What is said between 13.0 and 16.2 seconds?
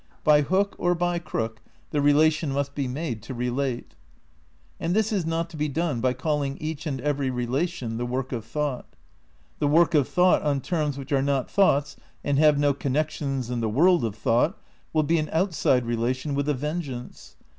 tions in the world of thought will be an outside rela